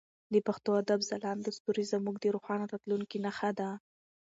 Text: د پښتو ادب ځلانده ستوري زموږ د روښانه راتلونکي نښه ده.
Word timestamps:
د 0.33 0.35
پښتو 0.47 0.69
ادب 0.81 0.99
ځلانده 1.09 1.51
ستوري 1.57 1.83
زموږ 1.93 2.15
د 2.19 2.25
روښانه 2.35 2.65
راتلونکي 2.73 3.17
نښه 3.25 3.49
ده. 3.59 3.69